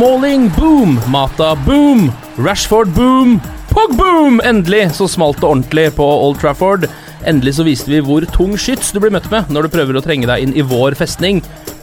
[0.00, 0.94] Smalling, boom!
[1.12, 2.06] Mata, boom!
[2.38, 3.34] Rashford, boom!
[3.68, 4.38] Pog, boom!
[4.40, 6.86] Endelig så smalt det ordentlig på Old Trafford.
[7.28, 10.02] Endelig så viste vi hvor tung skyts du blir møtt med når du prøver å
[10.06, 11.42] trenge deg inn i vår festning.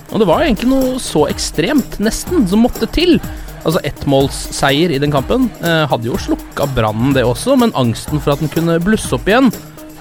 [0.10, 3.20] Og det var egentlig noe så ekstremt, nesten, som måtte til.
[3.60, 8.34] Altså Ettmålsseier i den kampen eh, hadde jo slukka brannen, det også, men angsten for
[8.34, 9.54] at den kunne blusse opp igjen,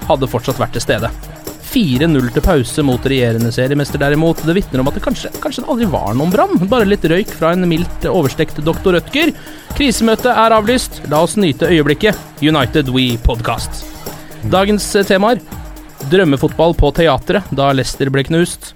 [0.09, 1.13] hadde fortsatt vært til stede.
[1.77, 4.39] 4-0 til pause mot regjerende seriemester derimot.
[4.45, 6.55] Det vitner om at det kanskje, kanskje det aldri var noen brann.
[6.71, 9.29] Bare litt røyk fra en mildt overstekt doktor Rødtger.
[9.77, 11.03] Krisemøtet er avlyst.
[11.11, 12.17] La oss nyte øyeblikket.
[12.41, 13.83] United We Podcast.
[14.49, 15.43] Dagens temaer.
[16.09, 18.71] Drømmefotball på teatret da Leicester ble knust.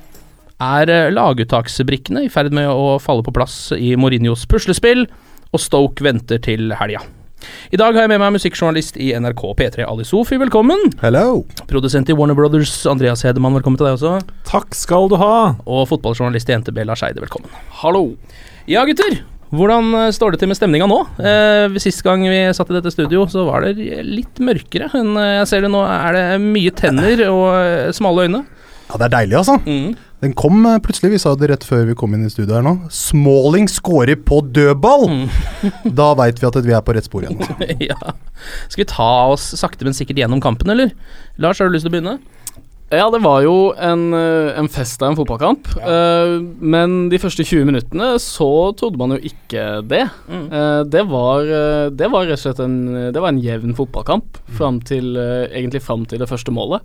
[0.61, 5.07] Er eh, laguttaksbrikkene i ferd med å falle på plass i Mourinhos puslespill?
[5.49, 7.01] Og Stoke venter til helga.
[7.71, 10.81] I dag har jeg med meg musikkjournalist i NRK P3, Ali Sofi, velkommen.
[11.01, 11.41] Hello.
[11.69, 14.15] Produsent i Warner Brothers, Andreas Hedemann, velkommen til deg også.
[14.49, 15.33] Takk skal du ha.
[15.65, 17.51] Og fotballjournalist i NTB, Lars Eide, velkommen.
[17.81, 18.11] Hallo.
[18.69, 19.21] Ja, gutter.
[19.51, 21.01] Hvordan eh, står det til med stemninga nå?
[21.19, 23.73] Eh, Sist gang vi satt i dette studio, så var det
[24.07, 25.81] litt mørkere enn eh, jeg ser det nå.
[25.83, 28.45] Er det mye tenner og eh, smale øyne?
[28.91, 29.57] Ja, det er deilig, altså.
[29.65, 29.91] Mm.
[30.21, 32.65] Den kom eh, plutselig, vi sa det rett før vi kom inn i studio her
[32.65, 32.75] nå.
[32.93, 35.07] Smalling scorer på dødball!
[36.01, 37.41] da veit vi at vi er på rett spor igjen.
[37.91, 38.13] Ja.
[38.69, 40.93] Skal vi ta oss sakte, men sikkert gjennom kampen, eller?
[41.41, 42.19] Lars, har du lyst til å begynne?
[42.91, 45.69] Ja, det var jo en, eh, en fest av en fotballkamp.
[45.79, 50.03] eh, men de første 20 minuttene så trodde man jo ikke det.
[50.27, 50.47] Mm.
[50.51, 51.47] Uh, det, var,
[51.89, 52.81] det var rett og slett en,
[53.15, 56.83] det var en jevn fotballkamp fram til, uh, egentlig fram til det første målet.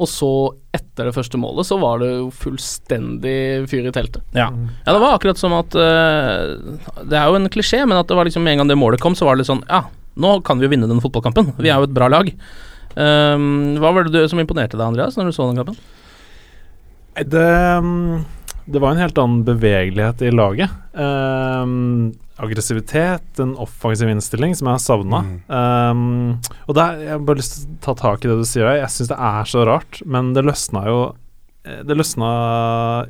[0.00, 0.30] Og så,
[0.74, 4.24] etter det første målet, så var det jo fullstendig fyr i teltet.
[4.34, 4.48] Ja.
[4.48, 6.56] ja, det var akkurat som at uh,
[7.04, 9.02] Det er jo en klisjé, men at det var liksom med en gang det målet
[9.02, 9.84] kom, så var det litt sånn Ja,
[10.22, 11.54] nå kan vi jo vinne denne fotballkampen.
[11.60, 12.32] Vi er jo et bra lag.
[12.96, 15.78] Um, hva var det du, som imponerte deg, Andreas, når du så den kampen?
[17.12, 17.48] Det,
[17.84, 18.24] mm,
[18.64, 20.72] det var en helt annen bevegelighet i laget.
[20.96, 25.18] Ehm, aggressivitet, en offensiv innstilling som jeg har savna.
[25.48, 26.38] Mm.
[26.66, 28.70] og det er, jeg har bare lyst til å ta tak i det du sier.
[28.78, 30.96] Jeg syns det er så rart, men det løsna jo
[31.66, 32.30] eh, Det løsna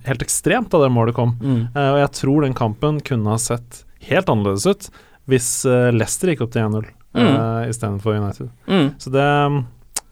[0.09, 1.37] helt ekstremt da det målet kom.
[1.41, 1.63] Mm.
[1.77, 4.91] Uh, og jeg tror den kampen kunne ha sett helt annerledes ut
[5.31, 7.27] hvis uh, Leicester gikk opp til 1-0 Mm.
[7.29, 8.47] uh, istedenfor United.
[8.67, 8.87] Mm.
[8.99, 9.25] Så det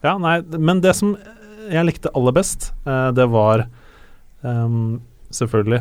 [0.04, 1.15] Ja, nei, men det som
[1.72, 3.62] jeg likte aller best, uh, det var
[4.44, 5.00] um,
[5.32, 5.81] Selvfølgelig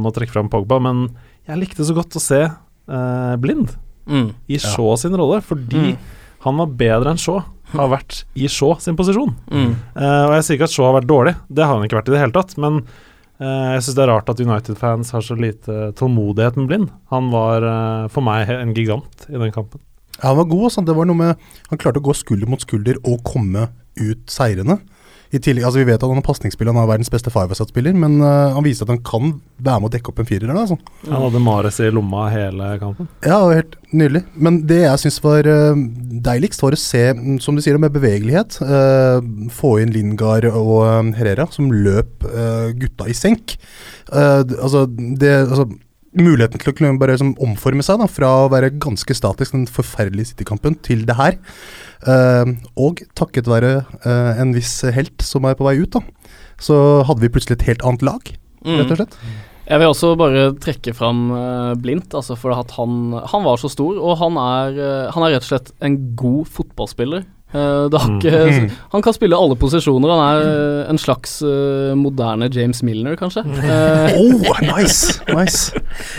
[0.00, 1.02] må trekke fram Pogba, men
[1.50, 3.76] jeg likte så godt å se uh, Blind
[4.10, 4.30] Mm.
[4.50, 5.98] i Shaw sin rolle, fordi Mm.
[6.42, 7.44] han var bedre enn Shaw
[7.76, 9.36] har vært i Shaw sin posisjon.
[9.52, 9.74] Mm.
[9.94, 12.08] Uh, og jeg sier ikke at Shaw har vært dårlig, det har han ikke vært
[12.10, 12.56] i det hele tatt.
[12.58, 12.80] Men
[13.38, 16.90] uh, jeg syns det er rart at United-fans har så lite tålmodighet med Blind.
[17.12, 19.78] Han var for meg en gigant i den kampen.
[20.18, 20.64] Ja, han var god.
[20.72, 20.84] Altså.
[20.84, 21.36] Det var noe med
[21.70, 23.68] Han klarte å gå skulder mot skulder og komme
[24.00, 24.80] ut seirende.
[25.30, 28.18] I tillegg, altså Vi vet at han har pasningsspiller, han er verdens beste five-sat-spiller, men
[28.18, 30.50] uh, han viste at han kan være med å dekke opp en firer.
[30.50, 30.78] Altså.
[31.06, 33.06] Han hadde Mares i lomma hele kampen.
[33.22, 34.24] Ja, helt nydelig.
[34.34, 35.78] Men det jeg syns var uh,
[36.30, 38.58] deiligst, var å se, mm, som du sier, med bevegelighet.
[38.58, 39.20] Uh,
[39.54, 42.26] få inn Lingard og Herrera, som løp
[42.80, 43.54] gutta i senk.
[44.10, 45.68] Altså, det altså,
[46.10, 49.68] Muligheten til å kunne bare liksom, omforme seg da, fra å være ganske statisk, den
[49.70, 51.36] forferdelige City-kampen, til det her.
[52.08, 56.00] Eh, og takket være eh, en viss helt som er på vei ut, da,
[56.60, 56.76] så
[57.08, 58.74] hadde vi plutselig et helt annet lag, Mm.
[58.76, 59.14] rett og slett.
[59.70, 63.70] Jeg vil også bare trekke fram uh, Blindt, altså for at han, han var så
[63.72, 67.22] stor, og han er, uh, han er rett og slett en god fotballspiller.
[67.54, 68.18] Uh, det har Mm.
[68.20, 70.12] ikke, han kan spille alle posisjoner.
[70.12, 70.44] Han er
[70.84, 73.46] uh, en slags uh, moderne James Milner, kanskje.
[73.46, 75.16] Uh, Oh, nice!
[75.32, 75.72] nice.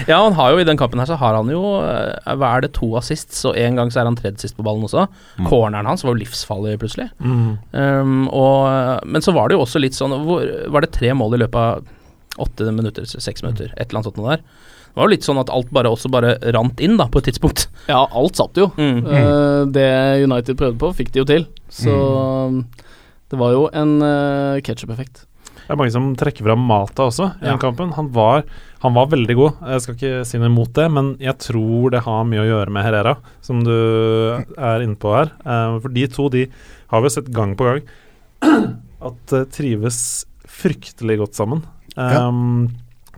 [0.10, 2.66] Ja, han har jo i den kampen her så har han jo eh, Hva er
[2.66, 5.08] det, to assists, og en gang så er han tredje sist på ballen også.
[5.48, 7.10] Corneren hans var jo livsfarlig plutselig.
[7.20, 7.58] Mm.
[7.72, 11.38] Um, og, men så var det jo også litt sånn hvor, Var det tre mål
[11.38, 14.46] i løpet av åtte minutter, seks minutter, et eller annet sånt noe der?
[14.92, 17.30] Det var jo litt sånn at alt bare også bare rant inn, da, på et
[17.30, 17.70] tidspunkt.
[17.92, 18.68] ja, alt satt jo.
[18.76, 19.04] Mm.
[19.08, 19.90] Uh, det
[20.26, 21.48] United prøvde på, fikk de jo til.
[21.72, 22.66] Så um,
[23.32, 25.26] det var jo en uh, ketsjup-effekt.
[25.68, 27.52] Det er mange som trekker fram Mata også i Ja.
[27.54, 27.94] den kampen.
[27.96, 28.44] Han var,
[28.82, 29.62] han var veldig god.
[29.70, 32.72] Jeg skal ikke si noe imot det, men jeg tror det har mye å gjøre
[32.76, 33.72] med Herrera, som du
[34.58, 35.32] er inne på her.
[35.46, 36.48] Eh, for de to de
[36.92, 37.82] har vi sett gang på gang
[39.12, 41.64] at eh, trives fryktelig godt sammen.
[41.96, 42.28] Ja.
[42.28, 42.70] Um,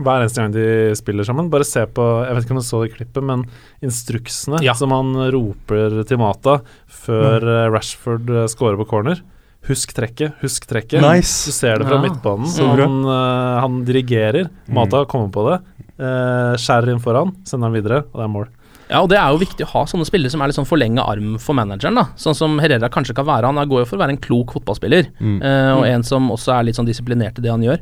[0.01, 1.51] hver eneste gang de spiller sammen.
[1.53, 3.43] Bare se på Jeg vet ikke om du så det i klippet, men
[3.85, 4.73] instruksene Ja.
[4.73, 7.73] som han roper til Mata før mm.
[7.75, 9.21] Rashford eh, scorer på corner.
[9.67, 10.99] Husk trekket, husk trekket.
[11.01, 11.45] Nice.
[11.47, 12.01] Du ser det fra Ja.
[12.03, 12.47] midtbanen.
[12.51, 14.49] Så han, uh, han dirigerer.
[14.67, 15.61] Mata kommer på det.
[15.99, 18.47] Uh, skjærer inn foran, sender han videre, og det er mål.
[18.89, 21.05] Ja, og det er jo viktig å ha sånne spillere som er litt sånn forlenga
[21.07, 22.03] arm for manageren, da.
[22.19, 23.45] Sånn som Herrera kanskje kan være.
[23.45, 26.59] Han er- går jo for å være en klok fotballspiller, eh, og en som også
[26.59, 27.79] er litt sånn disiplinert i det han gjør.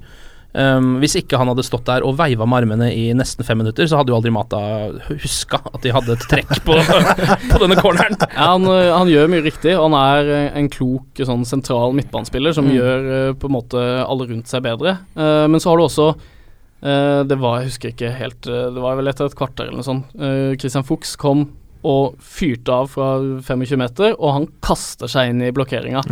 [0.51, 3.87] Um, hvis ikke han hadde stått der og veiva med armene i nesten fem minutter,
[3.87, 4.59] så hadde jo aldri Mata
[5.07, 6.75] huska at de hadde et trekk på,
[7.53, 8.17] på denne corneren.
[8.25, 9.77] Ja, han, uh, han gjør mye riktig.
[9.79, 12.75] Han er uh, en klok sånn sentral midtbanespiller som Mm.
[12.75, 13.07] gjør
[13.41, 14.97] på en måte alle rundt seg bedre.
[15.15, 18.95] Uh, men så har du også uh, Det var, jeg husker ikke helt Det var
[18.99, 20.11] vel etter et kvarter eller noe sånt.
[20.19, 21.47] Uh, Christian Fuchs kom
[21.87, 23.07] og fyrte av fra
[23.41, 26.03] 25 meter, og han kaster seg inn i blokkeringa.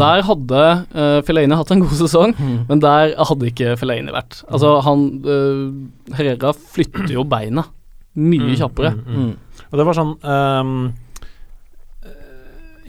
[0.00, 0.62] Der hadde
[0.94, 2.34] uh, Fellaini hatt en god sesong,
[2.68, 4.40] men der hadde ikke Fellaini vært.
[4.48, 7.66] Altså, han uh, Herrera flytter jo beina
[8.20, 8.94] mye kjappere.
[8.96, 9.30] Mm.
[9.70, 10.72] Og det var sånn um,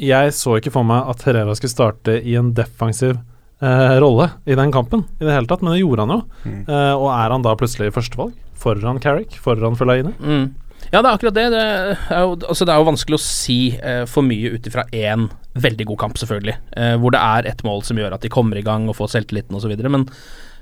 [0.02, 3.20] Jeg så ikke for meg at Herrera skulle starte i en defensiv
[3.62, 6.22] uh, rolle i den kampen i det hele tatt, men det gjorde han jo.
[6.66, 8.34] Uh, og er han da plutselig førstevalg?
[8.62, 9.38] Foran Carrick?
[9.42, 10.14] Foran Fellaini?
[10.22, 10.50] Mm.
[10.92, 11.48] Ja, det er akkurat det.
[11.54, 14.84] Det er jo, altså det er jo vanskelig å si eh, for mye ut ifra
[14.92, 16.58] én veldig god kamp, selvfølgelig.
[16.76, 19.14] Eh, hvor det er ett mål som gjør at de kommer i gang og får
[19.14, 19.72] selvtilliten osv.
[19.88, 20.04] Men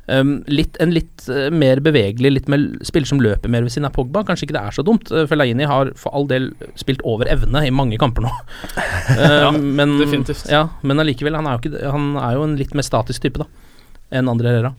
[0.05, 3.89] ehm, litt, en litt eh, mer bevegelig, litt mer spiller som løper mer ved siden
[3.89, 5.09] av Pogba, kanskje ikke det er så dumt.
[5.09, 8.35] Uh, Fellaini har for all del spilt over evne i mange kamper nå.
[9.09, 10.45] Eh, men, definitivt.
[10.53, 13.41] Ja, men allikevel, han er, jo ikke, han er jo en litt mer statisk type,
[13.41, 13.49] da.
[14.13, 14.71] Enn andre Herrera.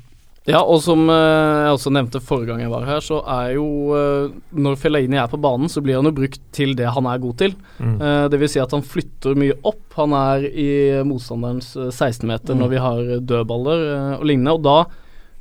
[0.51, 3.67] Ja, og som eh, jeg også nevnte forrige gang jeg var her, så er jo
[3.97, 7.23] eh, Når Fellaini er på banen, så blir han jo brukt til det han er
[7.23, 7.55] god til.
[7.79, 7.95] Mm.
[7.97, 9.85] Eh, det vil si at han flytter mye opp.
[9.99, 10.71] Han er i
[11.07, 13.87] motstanderens eh, 16-meter når vi har dødballer
[14.19, 14.59] og lignende.
[14.59, 14.79] Og da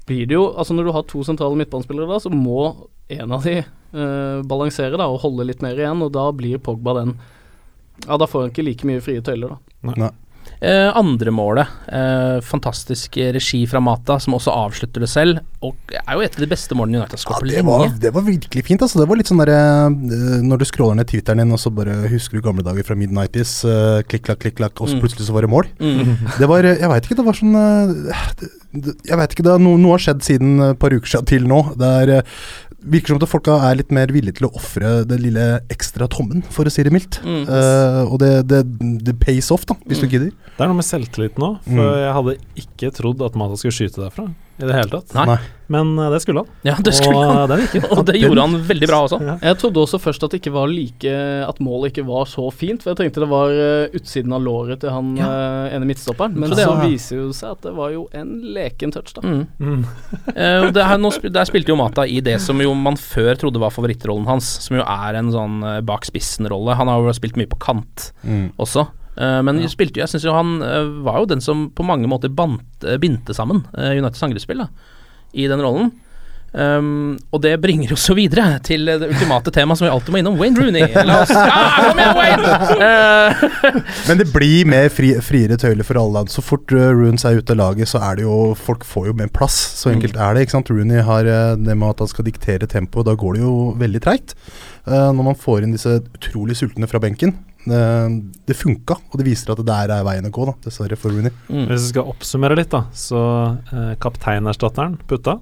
[0.09, 2.61] blir det jo Altså når du har to sentrale midtbanespillere da, så må
[3.09, 6.99] en av de eh, balansere da og holde litt mer igjen, og da blir Pogba
[7.01, 7.17] den
[8.05, 9.89] Ja, da får han ikke like mye frie tøyler, da.
[9.89, 10.11] Nei.
[10.61, 15.39] Eh, andre målet, eh, fantastisk regi fra Mata, som også avslutter det selv.
[15.63, 17.79] Og er jo et av de beste målene United har Ja, skåret på det, var,
[17.85, 17.99] lenge.
[18.03, 18.81] det var virkelig fint.
[18.83, 18.99] Altså.
[18.99, 19.55] Det var litt sånn derre
[19.87, 22.95] eh, Når du scroller ned Twitteren din, og så bare husker du gamle dager fra
[22.99, 23.53] Mid-90s.
[23.63, 25.01] Uh, klikk, klakk, klikk, klakk, og så Mm.
[25.05, 25.67] plutselig så var det mål.
[25.79, 26.15] Mm.
[26.39, 28.23] Det var eh, Jeg veit ikke, det var sånn eh,
[28.75, 31.25] det, Jeg veit ikke, det, er noe, noe har skjedd siden et par uker siden
[31.25, 31.61] til nå.
[31.79, 32.21] Det er eh,
[32.83, 36.43] virker som at folka er litt mer villige til å ofre den lille ekstra tommen,
[36.53, 37.19] for å si det mildt.
[37.25, 37.41] Mm.
[37.49, 38.61] Uh, og det, det,
[39.05, 40.29] det pays off, da, hvis du gidder.
[40.55, 41.97] Det er noe med selvtilliten òg, for Mm.
[42.03, 45.15] jeg hadde ikke trodd at Mata skulle skyte derfra i det hele tatt.
[45.15, 45.25] Nei.
[45.33, 45.39] Nei.
[45.69, 46.49] Men uh, det skulle han.
[46.65, 47.51] Ja, det skulle og han.
[47.51, 47.85] det virket.
[47.93, 49.19] Og det gjorde han veldig bra også.
[49.21, 49.35] Ja.
[49.51, 51.13] Jeg trodde også først at det ikke var like
[51.45, 54.81] At målet ikke var så fint, for jeg tenkte det var uh, utsiden av låret
[54.81, 56.35] til han eh, ene midtstopperen.
[56.39, 59.23] Men det viser jo seg at det var jo en leken touch, da.
[59.25, 59.45] Mm.
[59.59, 59.85] Mm.
[60.39, 63.59] Eh, det her, nå, der spilte jo Mata i det som jo man før trodde
[63.61, 66.77] var favorittrollen hans, som jo er en sånn eh, bak spissen-rolle.
[66.79, 68.11] Han har jo spilt mye på kant
[68.61, 68.85] også.
[69.19, 72.31] Eh, men spilte, jeg syns jo han eh, var jo den som på mange måter
[72.31, 74.63] bant, eh, bindte sammen Uniteds angrepsspill
[75.33, 75.91] i den rollen.
[76.49, 80.21] Um, og det bringer oss jo videre til det ultimate temaet som vi alltid må
[80.21, 80.39] innom.
[80.39, 80.87] Wayne Rooney.
[81.13, 82.53] Oss, ah, med, Wayne!
[82.79, 86.23] Uh, Men det blir mer fri, friere tøyler for alle.
[86.33, 89.17] Så fort uh, Runes er ute av laget, så er det jo Folk får jo
[89.19, 89.59] mer plass.
[89.77, 90.47] Så enkelt er det.
[90.47, 93.05] ikke sant Rooney har det med at han skal diktere tempoet.
[93.05, 94.33] Da går det jo veldig treigt.
[94.89, 97.37] Uh, når man får inn disse utrolig sultne fra benken.
[97.71, 98.15] Eh,
[98.49, 101.13] det funka, og det viser at det der er veien å gå, da, dessverre for
[101.13, 101.31] Rooney.
[101.49, 101.67] mm.
[101.69, 103.21] Hvis vi skal oppsummere litt, da, så
[103.73, 105.39] eh, kapteinerstatteren putta.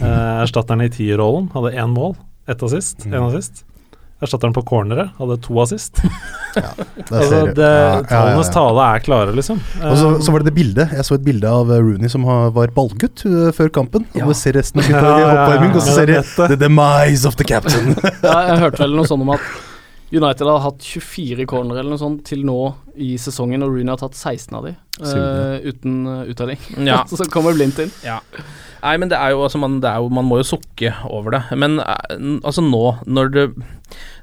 [0.00, 2.16] Eh, erstatteren i tierrollen hadde én mål,
[2.48, 3.22] ett assist, Mm.
[3.28, 3.64] assist.
[4.22, 5.98] Erstatteren på corneret hadde to assist.
[6.56, 6.70] ja,
[7.10, 8.52] Altså, det, Ja, ja, ja, tallenes ja.
[8.54, 9.58] tale er klare, liksom.
[9.82, 10.92] Og så, Um, så var det det bildet.
[10.96, 14.06] Jeg så et bilde av eh, Rooney som har, var ballgutt uh, før kampen.
[14.14, 15.42] Og du ser resten av gutta Ja, i ja, ja.
[15.44, 16.22] oppvarming, og så ser de.
[16.54, 17.92] The demise of the captain.
[18.24, 19.44] Ja, jeg hørte vel noe sånn om at
[20.14, 22.58] United har hatt 24 corner eller noe sånt til nå
[23.02, 26.60] i sesongen, og Rooney har tatt 16 av de uh, uten uh, uttelling.
[26.86, 27.00] Ja.
[27.10, 27.90] så kommer blindt inn.
[28.06, 28.20] Ja.
[28.84, 31.34] Nei, men det er jo altså man, det er jo, man må jo sukke over
[31.38, 31.42] det.
[31.58, 33.44] Men eh, altså nå, når det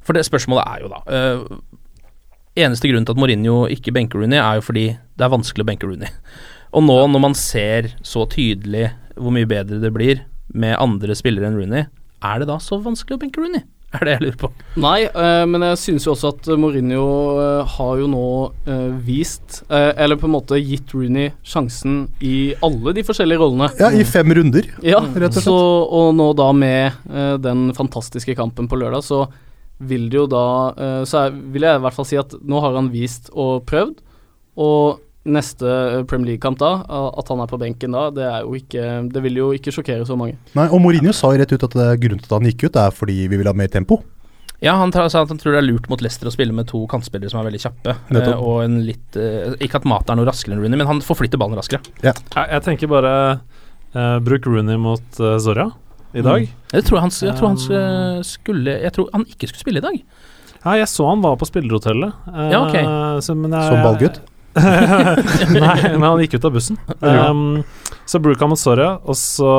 [0.06, 1.62] For det spørsmålet er jo da uh,
[2.62, 5.70] Eneste grunnen til at Mourinho ikke benker Rooney, er jo fordi det er vanskelig å
[5.70, 6.12] benke Rooney.
[6.76, 11.48] Og nå når man ser så tydelig hvor mye bedre det blir med andre spillere
[11.48, 11.88] enn Rooney,
[12.22, 13.64] er det da så vanskelig å benke Rooney?
[13.98, 14.50] Er det jeg lurer på.
[14.80, 17.02] Nei, eh, men jeg synes jo også at Mourinho
[17.44, 18.22] eh, har jo nå
[18.64, 23.68] eh, vist, eh, eller på en måte gitt Rooney sjansen i alle de forskjellige rollene.
[23.82, 25.50] Ja, i fem runder, Ja, rett og slett.
[25.50, 25.58] så,
[25.92, 29.26] og nå da med eh, den fantastiske kampen på lørdag, så
[29.82, 30.46] vil det jo da
[30.78, 33.66] eh, Så er, vil jeg i hvert fall si at nå har han vist og
[33.68, 33.98] prøvd,
[34.62, 38.56] og neste eh, Premier League-kamp da, at han er på benken da, det er jo
[38.58, 40.40] ikke Det vil jo ikke sjokkere så mange.
[40.58, 42.96] Nei, og Mourinho sa jo rett ut at grunnen til at han gikk ut, er
[42.96, 44.02] fordi vi vil ha mer tempo.
[44.62, 46.84] Ja, han sa at han tror det er lurt mot Leicester å spille med to
[46.90, 47.96] kantspillere som er veldig kjappe.
[48.14, 48.34] Nettopp.
[48.36, 51.02] eh, og en litt eh, Ikke at Mata er noe raskere enn Rooney, men han
[51.06, 51.82] forflytter ballen raskere.
[52.06, 53.14] jeg, jeg tenker bare
[53.96, 55.72] uh, bruk Rooney mot uh, Zorya
[56.14, 56.46] i dag.
[56.76, 59.98] Jeg tror han, jeg tror han skulle Jeg tror han ikke skulle spille i dag.
[60.62, 62.14] Ja, jeg så han var på spillerhotellet.
[62.30, 62.86] eh, Ja, okay.
[63.26, 64.22] så, men jeg, Som ballgutt.
[65.62, 66.78] Nei, men han gikk ut av bussen.
[67.00, 67.62] Um,
[68.10, 69.52] så Bruka mot Soria, og så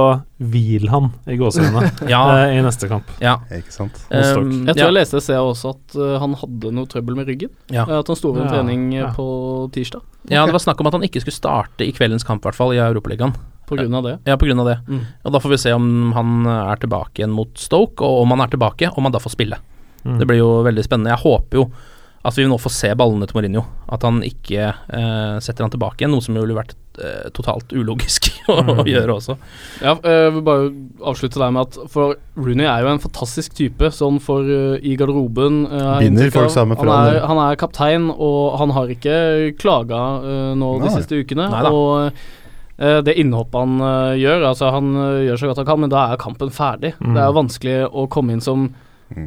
[0.42, 2.20] hvil han i gåsehudene Ja.
[2.28, 3.08] uh, i neste kamp.
[3.22, 3.38] Ja.
[3.54, 3.96] Ikke sant.
[4.10, 4.88] Um, Jeg tror ja.
[4.90, 7.52] jeg leste et sted også at uh, han hadde noe trøbbel med ryggen.
[7.72, 7.86] Ja.
[7.86, 9.12] Eh, At han sto over en trening eh, ja.
[9.16, 9.26] på
[9.74, 12.46] tirsdag ja, det var snakk om at han ikke skulle starte i kveldens kamp, i
[12.46, 13.32] hvert fall, i Europaligaen.
[13.66, 14.12] på grunn av det.
[14.28, 14.76] Ja, på grunn av det.
[14.86, 15.00] Mm.
[15.26, 18.44] Og da får vi se om han er tilbake igjen mot Stoke, og om han
[18.44, 19.58] er tilbake, om han da får spille.
[20.04, 20.20] Mm.
[20.20, 21.10] Det blir jo veldig spennende.
[21.16, 21.64] Jeg håper jo
[22.22, 23.64] at vi nå får se ballene til Mourinho.
[23.90, 27.72] At han ikke eh, setter han tilbake igjen, noe som jo ville vært eh, totalt
[27.74, 28.82] ulogisk å Mm.
[28.86, 29.34] gjøre også.
[29.82, 30.68] Ja, eh, jeg vil bare
[31.10, 34.94] avslutte der med at For Rooney er jo en fantastisk type, sånn for uh, i
[35.00, 35.64] garderoben.
[35.66, 39.16] Uh, Binder folk sammen fra han, er, han er kaptein, og han har ikke
[39.58, 41.48] klaga uh, nå de siste ukene.
[41.50, 41.74] Neida.
[41.74, 42.30] Og
[43.06, 44.88] det innhoppet han gjør, altså han
[45.26, 46.94] gjør så godt han kan, men da er kampen ferdig.
[46.98, 47.12] Mm.
[47.14, 48.64] Det er jo vanskelig å komme inn som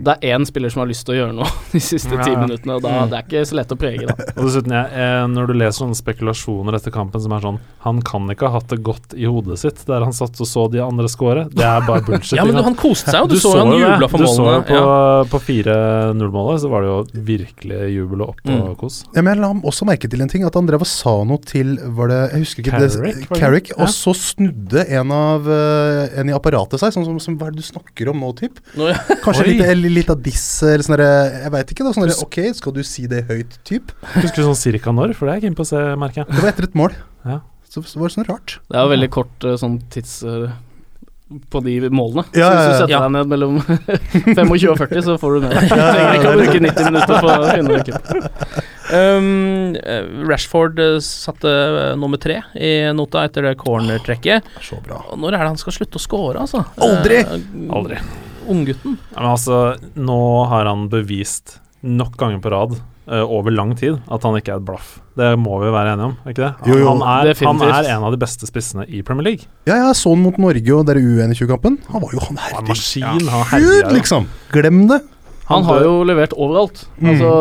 [0.05, 2.39] det er én spiller som har lyst til å gjøre noe de siste ti Ja.
[2.41, 4.15] minuttene, og da, det er ikke så lett å prege, da.
[4.35, 8.01] Og dessuten, jeg, eh, når du leser sånne spekulasjoner etter kampen som er sånn Han
[8.01, 10.79] kan ikke ha hatt det godt i hodet sitt der han satt og så de
[10.81, 11.45] andre score.
[11.53, 12.37] Det er bare bullshit.
[12.39, 13.27] Ja, men du, han koste seg jo.
[13.29, 13.81] Du, så, jo han det.
[13.83, 15.23] jubla for Du så jo på, Ja.
[15.29, 18.75] på 4-0-målet, så var det jo virkelig jubel og opp og Mm.
[18.79, 19.03] kos.
[19.15, 21.37] Ja, men jeg la også merke til en ting, at han drev og sa noe
[21.43, 23.39] til Var det Jeg husker ikke Carrick, det, det?
[23.39, 23.75] Carrick Ja.
[23.83, 27.51] Og så snudde en av eh, En i apparatet seg, sånn som, som Hva er
[27.55, 28.59] det du snakker om nå, typ?
[28.77, 28.97] Nå, ja.
[29.23, 29.49] Kanskje Oi.
[29.53, 31.93] litt, litt av diss, eller sånn Jeg veit ikke, da.
[31.95, 33.91] Sånn Ok, skal du si det høyt, typ?
[34.15, 35.15] Husker du sånn cirka når?
[35.17, 36.31] For det er jeg keen på å se, merker jeg.
[36.33, 36.95] Det var etter et mål.
[37.25, 37.39] Ja.
[37.69, 38.59] Så, så var det sånn rart.
[38.71, 40.53] Det er jo veldig kort eh, sånn tids eh,
[41.51, 42.23] på de målene.
[42.37, 43.01] Ja, så hvis du setter Ja.
[43.03, 43.57] deg ned mellom
[44.37, 45.57] 25 og 40, så får du ned.
[45.65, 48.63] Du trenger ikke å bruke 90 minutter på å finne det.
[48.85, 51.49] Um, eh, Rashford satte
[51.97, 54.45] nummer tre i nota etter det cornertrekket.
[54.61, 54.99] Så bra.
[55.09, 56.61] Og Når er det han skal slutte å score, altså?
[56.77, 57.23] Aldri!
[57.25, 57.97] Uh, Aldri.
[58.51, 58.97] Unggutten.
[59.13, 59.61] Ja, men altså,
[59.95, 60.19] nå
[60.51, 64.61] har han bevist nok ganger på rad uh, over lang tid at han ikke er
[64.61, 64.95] et blaff.
[65.15, 66.51] Det må vi være enige om, ikke det?
[66.67, 66.87] Jo, jo.
[66.91, 69.47] Han, er, han er en av de beste spissene i Premier League.
[69.69, 71.77] Ja, jeg så han mot Norge og dere U21-kampen.
[71.93, 72.71] Han var jo han Han er herregud.
[72.73, 74.27] maskin, han herjer Gud, liksom!
[74.51, 75.01] Glem det!
[75.45, 76.87] Han har jo levert overalt.
[76.97, 77.09] Mm.
[77.11, 77.31] Altså,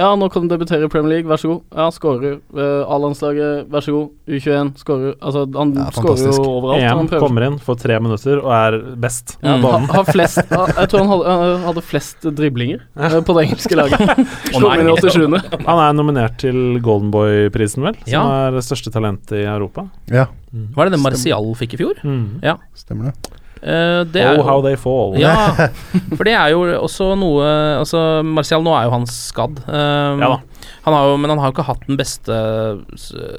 [0.00, 1.58] ja, nå kan du debutere i Premier League, vær så god.
[1.76, 2.38] Ja, skårer.
[2.56, 4.06] Uh, A-landslaget, vær så god.
[4.30, 5.14] U21, skårer.
[5.20, 6.80] Altså, han Ja, skårer jo overalt.
[6.86, 9.34] EM Han kommer inn, får tre minutter og er best.
[9.44, 13.18] Ja, på ha, har flest, ha, jeg tror han hadde, uh, hadde flest driblinger uh,
[13.28, 14.24] på det engelske laget.
[14.56, 15.36] 87.
[15.68, 17.98] Han er nominert til Golden Boy-prisen, vel?
[18.06, 18.24] Som Ja.
[18.48, 19.84] er det største talentet i Europa.
[20.08, 22.00] Ja, Var det det Marcial fikk i fjor?
[22.02, 22.40] Mm.
[22.42, 22.56] Ja.
[22.74, 23.39] stemmer det.
[23.60, 25.12] Eh, det er Oh, jo how they fall.
[25.20, 25.68] Ja,
[26.16, 27.44] for det er jo også noe
[27.80, 29.60] Altså, Martial, nå er jo han skadd.
[29.68, 30.40] Um, Ja da.
[30.86, 32.36] Han har jo, men han har jo ikke hatt den beste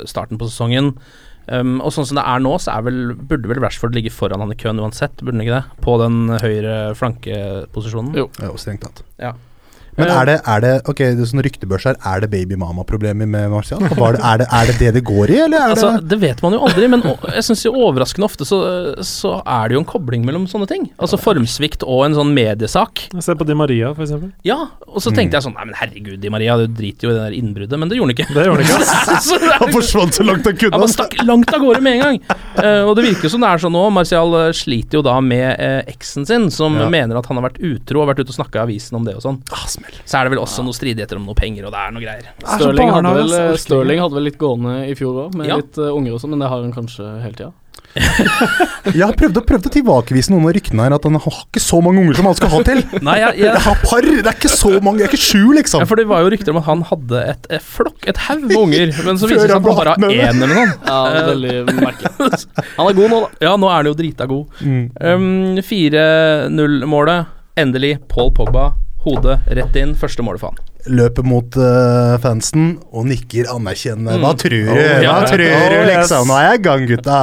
[0.09, 0.93] starten på sesongen.
[1.51, 4.43] Um, og sånn som det er nå, så er vel, burde vel Rashford ligge foran
[4.43, 5.79] han i køen uansett, burde han ikke det?
[5.83, 8.13] På den høyre flankeposisjonen.
[8.21, 8.27] Jo.
[8.45, 9.01] jo strengt tatt.
[9.19, 9.33] Ja.
[9.97, 11.97] Men er det, er det Ok, det er sånn ryktebørs her.
[12.07, 13.81] Er det baby mama-problemer med Martial?
[13.97, 16.41] Var er, det, er det det det går i, eller er Altså, det det vet
[16.43, 17.01] man jo aldri, men
[17.33, 18.57] jeg syns overraskende ofte så,
[19.05, 20.85] så er det jo en kobling mellom sånne ting.
[21.01, 23.05] Altså formsvikt og en sånn mediesak.
[23.23, 24.31] Se på Di Maria, eksempel.
[24.47, 24.57] Ja,
[24.87, 27.23] og så tenkte jeg sånn Nei, men herregud, Di Maria, du driter jo i det
[27.25, 27.79] der innbruddet.
[27.81, 28.27] Men det gjorde han ikke.
[28.35, 29.19] Det gjorde han ikke.
[29.27, 30.79] Så er Han forsvant så langt han kunne.
[30.81, 32.19] Han stakk langt av gårde med en gang.
[32.57, 33.83] Uh, og det virker som det er sånn nå.
[33.93, 36.87] Martial eh, sliter jo da med uh, eksen sin, som Ja.
[36.91, 39.15] mener at han har vært utro og vært ute og snakka i avisen om det
[39.19, 39.41] og sånn.
[39.81, 40.01] Smell.
[40.05, 42.29] Så er det vel også noe stridigheter om noe penger, og det er noe greier.
[42.45, 45.57] så Stirling hadde, vel, Stirling hadde vel litt gående i fjor òg, med Ja.
[45.61, 47.51] litt uh, unger og sånn, men det har han kanskje hele tida.
[48.95, 51.59] Jeg har prøvd, å- prøvd å tilbakevise noen av ryktene her, at han har ikke
[51.59, 52.79] så mange unger som han skal ha til.
[53.07, 55.41] Nei, jeg, jeg, Jeg har par, det er ikke så mange, det er ikke sju,
[55.57, 55.83] liksom.
[55.83, 58.45] ja, for det var jo rykter om at han hadde et, et flokk, et haug
[58.47, 60.71] med unger, men så viser det seg at han bare har én eller noe.
[60.87, 62.39] Ja, Eh, veldig merkelig.
[62.77, 63.29] Han er god nå, da.
[63.43, 64.61] Ja, nå er han jo drita god.
[64.63, 64.83] Mm.
[65.03, 67.25] Um, 4-0-målet.
[67.59, 68.69] Endelig Paul Pogba.
[69.05, 69.95] Hodet rett inn.
[69.97, 70.67] Første målet for han.
[70.91, 74.17] Løper mot uh, fansen og nikker anerkjennende.
[74.21, 74.71] Hva tror du?
[74.73, 75.11] Oh, ja.
[75.13, 76.29] Hva tror du, Oh, liksom?
[76.29, 77.19] Nå er jeg i gang, gutta.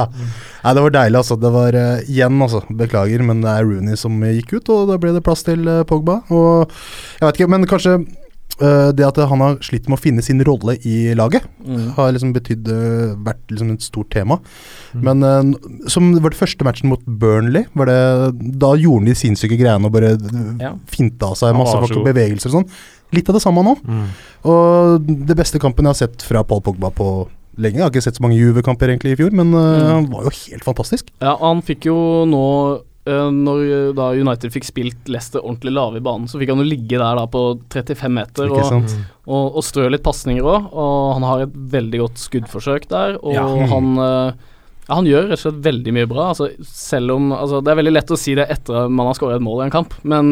[0.63, 1.37] Nei, Det var deilig, altså.
[1.39, 2.63] Det var uh, igjen, altså.
[2.83, 5.83] Beklager, men det er Rooney som gikk ut, og da ble det plass til uh,
[5.87, 6.21] Pogba.
[6.31, 6.71] Og
[7.19, 7.99] jeg vet ikke, men kanskje
[8.57, 11.91] det at han har slitt med å finne sin rolle i laget, Mm.
[11.95, 14.39] har liksom betydd eh, vært liksom et stort tema.
[14.93, 19.15] Men eh, som var det første matchen mot Burnley, var det, da gjorde han de
[19.15, 20.17] sinnssyke greiene og bare
[20.59, 20.73] Ja.
[20.87, 22.69] finta av seg masse folk og bevegelser og sånn.
[23.13, 23.75] Litt av det samme nå.
[23.85, 24.07] Mm.
[24.45, 27.27] Og det beste kampen jeg har sett fra Paul Pogba på
[27.57, 27.75] lenge.
[27.79, 29.87] Jeg har ikke sett så mange Juve-kamper egentlig i fjor, men uh, Mm.
[29.93, 31.09] han var jo helt fantastisk.
[31.21, 32.43] Ja, han fikk jo nå
[32.75, 32.81] eh,
[33.33, 36.67] når eh, da United fikk spilt Leicester ordentlig lave i banen, så fikk han jo
[36.67, 38.93] ligge der da på 35 meter og,
[39.25, 40.69] og, og strø litt pasninger òg.
[40.73, 43.47] Og han har et veldig godt skuddforsøk der, og Ja.
[43.73, 44.45] han eh,
[44.89, 46.23] ja, han gjør rett og slett veldig mye bra.
[46.31, 49.17] Altså, selv om altså, Det er veldig lett å si det etter at man har
[49.19, 50.31] skåret et mål i en kamp, men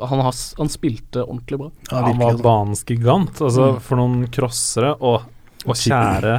[0.00, 1.68] han, har, han spilte ordentlig bra.
[1.90, 3.36] Ja, han var banens gigant.
[3.36, 3.82] Altså, Mm.
[3.84, 4.94] For noen crossere.
[5.04, 5.26] Og,
[5.68, 6.38] og kjære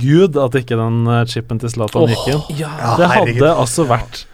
[0.00, 2.62] gud at ikke den eh, chipen til Zlatan oh, gikk inn.
[2.62, 4.24] Ja, Det hadde altså vært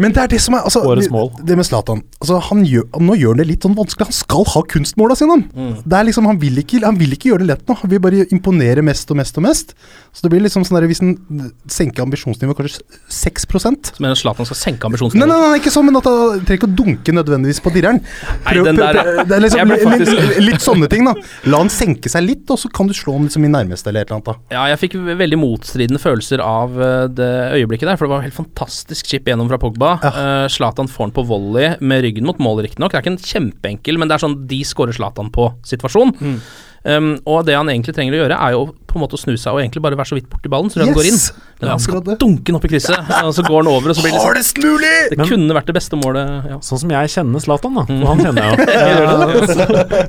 [0.00, 1.28] Men det er det som er altså, Årets det- mål.
[1.44, 4.06] Det med Zlatan altså, han gjør, Nå gjør han det litt sånn vanskelig.
[4.08, 5.30] Han skal ha kunstmåla sine.
[5.36, 5.42] han.
[5.54, 5.74] Mm.
[5.84, 7.76] Det er liksom, han, vil ikke, han vil ikke gjøre det lett nå.
[7.82, 9.74] Han vil bare imponere mest og mest og mest.
[10.12, 11.12] Så det blir liksom sånn der, Hvis han
[11.70, 13.46] senker ambisjonsnivået kanskje 6
[13.92, 15.28] Så mener Zlatan skal senke Nei, ambisjonsnivået.
[15.28, 18.00] nei, nei, ikke sånn, men at han trenger ikke å dunke nødvendigvis på dirreren.
[18.46, 19.68] Nei, den der- prøv- det er liksom
[20.00, 21.14] litt, litt sånne ting, da.
[21.46, 24.00] La han senke seg litt, og så kan du slå han liksom i nærmeste eller
[24.02, 24.24] et eller annet.
[24.24, 24.56] da.
[24.56, 27.30] Ja, jeg fikk veldig motstridende følelser av eh, det
[27.60, 29.89] øyeblikket der, for det var helt fantastisk chip gjennom fra Pogba.
[30.00, 30.46] Ja.
[30.46, 32.92] uh, får den på volley med ryggen mot mål, riktignok.
[32.92, 36.14] Det er ikke en kjempeenkel, men det er sånn de skårer Zlatan på situasjon.
[36.20, 36.40] Mm.
[36.80, 39.34] Um, og det han egentlig trenger å gjøre, er jo på en måte å snu
[39.36, 41.18] seg og egentlig bare være så vidt borti ballen, så han går inn.
[41.60, 44.04] Men han skal dunke den opp i krysset, og så går han over, og så
[44.04, 44.94] blir det liksom Hardest mulig!
[45.12, 46.60] Det Men- kunne vært det beste målet, ja.
[46.64, 47.84] Sånn som jeg kjenner Zlatan, da.
[47.90, 48.00] Mm.
[48.00, 48.64] Og han kjenner jeg jo.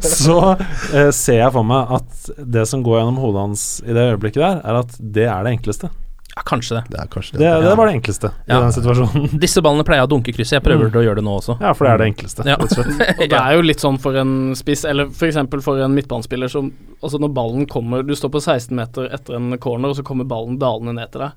[0.15, 3.91] så så uh, ser jeg for meg at det som går gjennom hodet hans i
[3.97, 5.91] det øyeblikket der, er at det er det enkleste.
[6.35, 6.43] Ja.
[6.47, 6.83] Kanskje det.
[6.93, 7.67] Det er kanskje Det, det.
[7.69, 9.29] det var det enkleste i den situasjonen.
[9.45, 11.57] Disse ballene pleier å dunke i krysset, jeg prøver å gjøre det nå også.
[11.61, 12.57] Ja, for det er det enkleste, Ja.
[13.21, 15.41] Og det er jo litt sånn for en spiss, eller f.eks.
[15.51, 19.33] For, for en midtbanespiller som Altså når ballen kommer Du står på 16 meter etter
[19.33, 21.31] en corner, og så kommer ballen dalende ned til deg.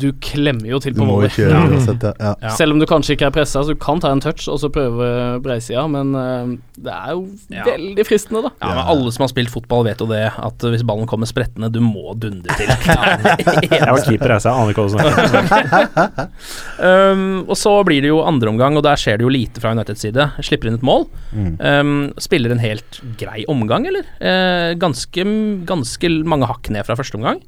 [0.00, 1.28] Du klemmer jo til på volley.
[1.36, 1.60] ja.
[1.68, 2.34] ja.
[2.40, 2.52] Ja.
[2.56, 4.70] Selv om du kanskje ikke er pressa, så du kan ta en touch og så
[4.72, 5.08] prøve
[5.44, 7.64] breisida, men uh, det er jo Ja.
[7.66, 8.52] veldig fristende, da.
[8.62, 11.68] Ja, men Alle som har spilt fotball, vet jo det, at hvis ballen kommer sprettende,
[11.74, 12.68] du må dundre til.
[13.78, 16.32] Jeg var keeper, jeg, så jeg aner ikke hva du snakker om.
[16.78, 20.04] Um, og så blir det jo andreomgang, og der skjer det jo lite fra Uniteds
[20.06, 20.28] side.
[20.46, 21.06] Slipper inn et mål.
[21.34, 21.48] Mm.
[21.58, 24.06] Um, spiller en helt grei omgang, eller?
[24.22, 25.24] Uh, ganske,
[25.68, 27.42] ganske mange hakk ned fra første omgang,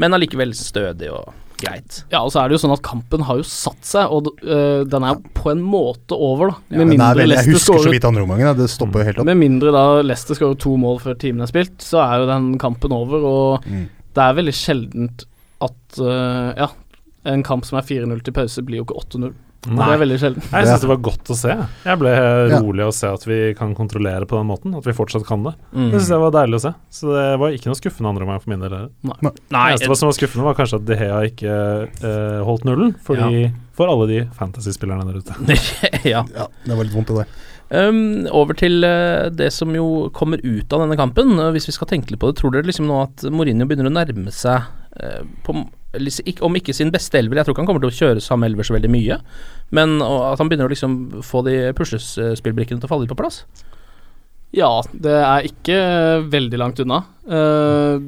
[0.00, 1.30] men allikevel stødig og
[1.64, 1.98] greit.
[2.12, 4.84] Ja, og så er det jo sånn at kampen har jo satt seg, og uh,
[4.88, 6.56] den er på en måte over, da.
[6.70, 8.56] Med ja, er mindre veldig, jeg husker så vidt andre omgangen.
[8.58, 9.28] Det stopper jo helt opp.
[9.30, 12.52] Med mindre da Leicester skårer to mål før timen er spilt, så er jo den
[12.62, 13.86] kampen over, og Mm.
[14.14, 15.24] det er veldig sjeldent
[15.64, 16.68] at uh, Ja,
[17.24, 19.32] en kamp som er 4-0 til pause, blir jo ikke 8-0.
[19.64, 19.86] Det Nei.
[19.94, 20.42] er veldig sjelden.
[20.50, 21.54] Jeg syns det var godt å se.
[21.86, 22.58] Jeg ble Ja.
[22.60, 24.74] rolig å se at vi kan kontrollere på den måten.
[24.76, 25.54] At vi fortsatt kan det.
[25.72, 25.90] Mm.
[25.90, 26.72] Det syns jeg var deilig å se.
[26.92, 28.76] Så det var ikke noe skuffende andre omgang for min del.
[29.02, 29.16] Nei.
[29.24, 31.54] Nei, Det eneste som var skuffende, var kanskje at De Hea ikke
[32.04, 32.94] uh, holdt nullen.
[33.04, 35.34] Fordi For alle de fantasy-spillerne der ute.
[36.14, 36.22] ja.
[36.36, 37.26] Ja, det var litt vondt, det.
[37.74, 41.32] Um, over til uh, det som jo kommer ut av denne kampen.
[41.40, 43.88] Uh, hvis vi skal tenke litt på det, tror dere liksom nå at Mourinho begynner
[43.88, 44.68] å nærme seg
[45.00, 45.56] uh, på,
[46.44, 48.66] Om ikke sin beste elver, jeg tror ikke han kommer til å kjøre samme elver
[48.66, 49.18] så veldig mye,
[49.74, 53.42] men at han begynner å liksom få de puslespillbrikkene til å falle litt på plass?
[54.54, 55.78] Ja, det er ikke
[56.30, 57.02] veldig langt unna.
[57.26, 57.98] Uh,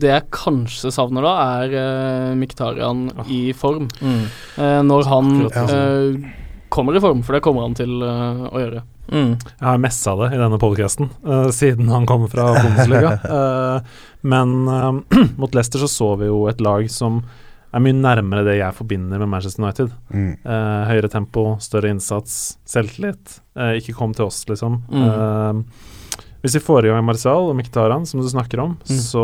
[0.00, 3.88] det jeg kanskje savner da, er uh, Miktarian i form.
[4.00, 6.30] Eh, når han eh,
[6.72, 8.84] kommer i form, for det kommer han til eh, å gjøre.
[9.10, 9.32] Mm.
[9.36, 13.12] Jeg har messa det i denne podcasten uh, siden han kom fra Bundesliga.
[13.26, 13.80] uh,
[14.32, 14.92] men uh,
[15.40, 17.22] mot Leicester så så vi jo et lag som
[17.70, 19.92] er mye nærmere det jeg forbinder med Manchester United.
[20.10, 20.30] Mm.
[20.42, 23.36] Eh, høyere tempo, større innsats, selvtillit.
[23.54, 24.80] Eh, ikke kom til oss, liksom.
[24.90, 25.04] Mm.
[25.06, 28.98] Eh, hvis vi får i gang Marcial og Mkhitaryan, som du snakker om, Mm.
[29.06, 29.22] så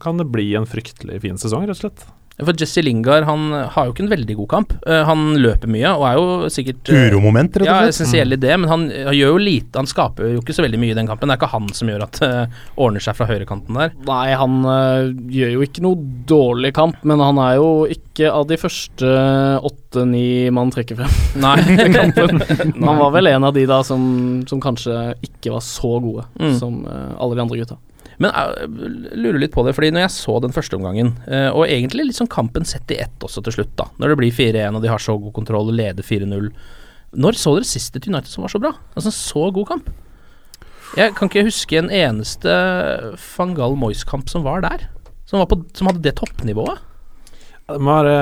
[0.00, 2.06] kan det bli en fryktelig fin sesong, rett og slett.
[2.44, 4.72] For Jesse Lingard han har jo ikke en veldig god kamp.
[4.84, 7.94] Uh, han løper mye og er jo sikkert uh, Uromoment, rett og Ja, slett.
[7.94, 9.72] essensiell i det, men han, han gjør jo lite.
[9.80, 11.30] Han skaper jo ikke så veldig mye i den kampen.
[11.32, 12.32] Det er ikke han som gjør at det
[12.76, 13.94] ordner seg fra høyrekanten der.
[14.10, 15.96] Nei, han øh, gjør jo ikke noe
[16.28, 19.14] dårlig kamp, men han er jo ikke av de første
[19.70, 21.16] åtte-ni man trekker frem.
[21.46, 21.56] Nei.
[21.86, 22.40] i kampen.
[22.86, 24.92] Han var vel en av de da som, som kanskje
[25.24, 26.52] ikke var så gode Mm.
[26.58, 27.76] som alle de andre gutta.
[28.22, 28.70] Men jeg
[29.18, 32.30] lurer litt på det, fordi når jeg så den første omgangen, eh, og egentlig sånn
[32.32, 35.02] kampen sett i ett også til slutt, da, når det blir 4-1 og de har
[35.02, 36.50] så god kontroll og leder 4-0
[37.16, 38.72] Når så dere sist et United som var så bra?
[38.96, 39.90] Altså så god kamp?
[40.96, 42.52] Jeg kan ikke huske en eneste
[43.20, 44.86] Fangal Moyes-kamp som var der.
[45.26, 46.78] Som, var på, som hadde det toppnivået.
[47.66, 48.18] Det var være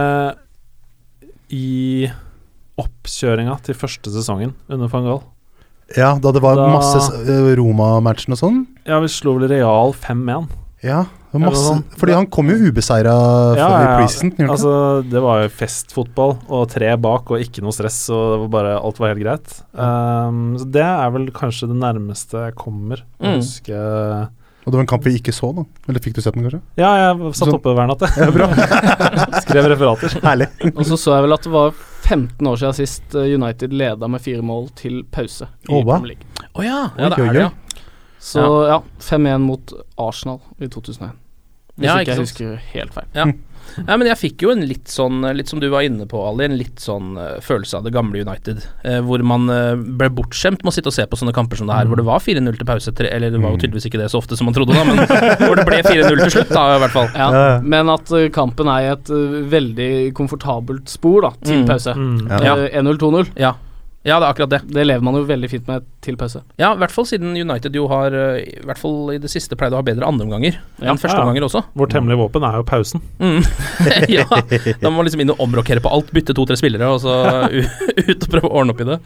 [1.52, 2.09] i
[2.80, 5.22] oppkjøringa til første sesongen under van Gaal.
[5.97, 8.62] Ja, da det var Da- masse uh, Roma-matchen og sånn.
[8.88, 10.49] Ja, vi slo vel Real 5-1.
[10.85, 11.83] Ja, det var masse, sånn.
[11.97, 13.12] fordi han kom jo ubeseira
[13.57, 14.31] Ja, før i ja, preseason.
[14.33, 18.03] gjorde han ikke Altså, det var jo festfotball, og tre bak, og ikke noe stress,
[18.12, 19.55] og det var bare, alt var helt greit.
[19.73, 23.25] Um, så det er vel kanskje det nærmeste jeg kommer Mm.
[23.25, 24.29] Jeg husker
[24.64, 25.64] Og det var en kamp vi ikke så, da.
[25.88, 26.61] Eller fikk du sett den, kanskje?
[26.81, 28.16] Ja, jeg satt oppe hver natt, jeg.
[28.16, 28.47] Ja, bra.
[29.44, 30.14] Skrev referater.
[30.25, 30.49] Herlig.
[30.75, 34.08] Og så så jeg vel at det var 15 år siden sist øh, United leda
[34.08, 35.96] med fire mål til pause i Å, hva?
[35.96, 36.48] Premier League.
[36.54, 37.50] Å ja, ja, det er det, ja.
[38.24, 41.16] Så ja, 5-1 mot Arsenal i 2001.
[41.78, 43.06] Hvis Ja, ikke ikke jeg husker helt feil.
[43.14, 43.24] Ja.
[43.88, 46.44] ja, men jeg fikk jo en litt sånn, litt som du var inne på, Ali,
[46.44, 48.60] en litt sånn eh, følelse av det gamle United.
[48.84, 51.66] eh, hvor man eh, ble bortskjemt med å sitte og se på sånne kamper som
[51.66, 52.92] det her, hvor det var 4-0 til pause.
[53.08, 55.02] Eller det var jo tydeligvis ikke det så ofte som man trodde, da, men
[55.48, 57.08] hvor det ble 4-0 til slutt, da, i hvert fall.
[57.16, 57.58] Ja, Ja.
[57.64, 59.10] Men at øh, kampen er i et
[59.50, 61.66] veldig komfortabelt spor da, til Mm.
[61.72, 61.96] pause.
[61.96, 62.28] Mm.
[62.44, 62.54] Ja.
[62.68, 63.32] Eh, 1-0-2-0.
[63.40, 63.54] Ja.
[64.04, 64.60] Ja, det er akkurat det.
[64.68, 66.42] Det lever man jo veldig fint med til pause.
[66.60, 69.56] Ja, i hvert fall siden United jo har, eh, i hvert fall i det siste,
[69.56, 70.90] pleide å ha bedre andreomganger Ja.
[70.92, 71.64] enn førsteomganger også.
[71.72, 73.00] Vårt hemmelige våpen er jo pausen.
[73.18, 73.40] Mm.
[74.18, 77.16] ja, da må man liksom inn og omrokere på alt, bytte to-tre spillere, og så
[78.10, 79.00] ut og prøve å ordne opp i det.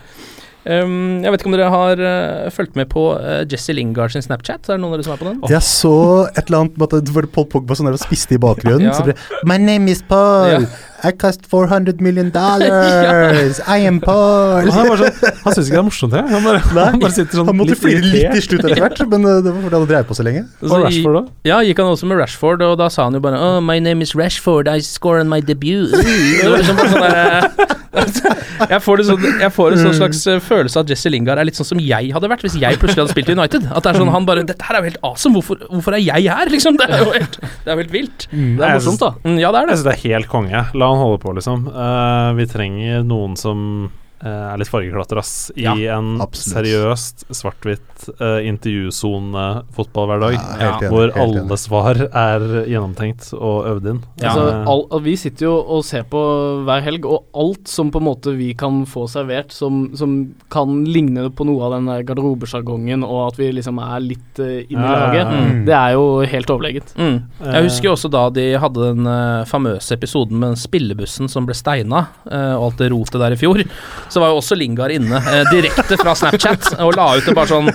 [0.68, 4.24] Um, jeg vet ikke om dere har uh, fulgt med på uh, Jesse Lingard sin
[4.26, 4.66] Snapchat?
[4.66, 5.38] Er det noen av dere som er på den?
[5.54, 5.94] Jeg så
[6.34, 8.90] et eller annet med at Paul Pogba sånn der og spiste i bakgrunnen.
[8.90, 8.96] Ja.
[8.98, 9.14] Så ble
[9.48, 10.50] My name is Paul.
[10.50, 10.60] Ja.
[11.04, 13.60] I cost 400 million dollars.
[13.68, 14.66] I am Paul.
[14.66, 16.26] Han, sånn, han syns ikke det er morsomt, jeg.
[16.32, 18.82] Han bare, Nei, han bare sitter sånn Han måtte flire litt i til slutt etter
[18.82, 20.44] hvert, men uh, det var fordi han hadde drevet på så lenge.
[20.66, 21.30] Og Rashford òg.
[21.46, 24.02] Ja, gikk han også med Rashford, og da sa han jo bare Oh, my name
[24.02, 25.94] is Rashford, I score on my debut.
[26.38, 27.76] Det var liksom sånn der,
[28.68, 31.40] jeg får, det sånn, jeg får en sånn slags eh, følelse av at Jesse Lingard
[31.40, 33.68] er litt sånn som jeg hadde vært hvis jeg plutselig hadde spilt i United.
[33.70, 36.02] At det er sånn han bare Dette her er jo helt awesome, hvorfor, hvorfor er
[36.02, 36.78] jeg her, liksom?
[36.78, 38.28] Det er jo helt, det er helt vilt.
[38.30, 39.10] Det er morsomt, da.
[39.24, 39.74] Mm, ja, det er det.
[39.74, 40.64] Jeg synes det er helt konge.
[40.78, 41.66] La han holde på, liksom.
[41.68, 43.90] Uh, vi trenger noen som
[44.24, 45.50] er litt fargeklatter, ass.
[45.56, 46.56] I Ja, en absolutt.
[46.56, 50.32] seriøst svart-hvitt uh, intervjusone-fotballhverdag.
[50.32, 51.42] Ja, hvor helt enig.
[51.44, 54.00] alle svar er gjennomtenkt og øvd inn.
[54.22, 54.32] Ja.
[54.32, 56.20] Altså, Eh, all, og vi sitter jo og ser på
[56.64, 60.14] hver helg, og alt som på en måte vi kan få servert som, som
[60.50, 64.62] kan ligne på noe av den der garderobesjargongen, og at vi liksom er litt uh,
[64.64, 65.42] inne i Ja, ja, laget, ja.
[65.48, 65.64] Mm.
[65.68, 66.94] det er jo helt overlegent.
[66.96, 67.18] Mm.
[67.44, 71.46] Jeg husker jo også da de hadde den uh, famøse episoden med den spillebussen som
[71.48, 73.62] ble steina, uh, og alt det rotet der i fjor.
[74.08, 77.50] Så var jo også Lingard inne, eh, direkte fra Snapchat, og la ut det bare
[77.50, 77.68] sånn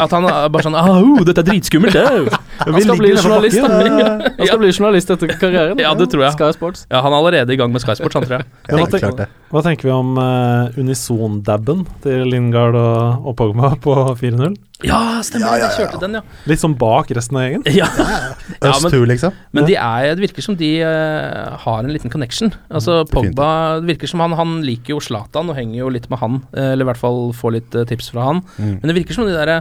[0.00, 2.28] At han bare sånn Au, dette er dritskummelt, au.
[2.60, 3.60] Han skal bli journalist.
[3.64, 5.80] Han skal bli journalist etter karrieren.
[5.82, 6.36] Ja, det tror jeg.
[6.36, 6.86] Sky Sports.
[6.90, 8.50] Ja, han er allerede i gang med Sky Sports, han tror jeg.
[8.64, 9.48] Ja, hva, Helt klart tenk, det.
[9.52, 14.54] hva tenker vi om uh, unison-dabben til Lingard og, og Pogba på 4-0?
[14.84, 16.22] Ja, stemmer ja, De kjørte den, ja.
[16.50, 17.64] Litt sånn bak resten av gjengen.
[17.78, 19.36] Ja, ja Us men, liksom.
[19.56, 22.52] men de er, det virker som de uh, har en liten connection.
[22.68, 23.34] Altså definitivt.
[23.36, 23.48] Pogba
[23.80, 26.72] Det virker som han, han liker jo Zlatan og henger jo litt med han, eh,
[26.74, 28.44] eller i hvert fall får litt uh, tips fra han.
[28.58, 28.76] Mm.
[28.78, 29.60] Men det virker som de derre